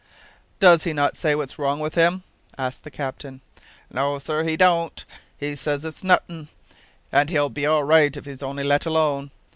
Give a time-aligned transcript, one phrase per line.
[0.59, 2.23] "Does he not say what's wrong with him?"
[2.57, 3.41] asked the captain.
[3.91, 5.05] "No, sir; he don't.
[5.37, 6.47] He says it's nothin',
[7.11, 9.29] and he'll be all right if he's only let alone.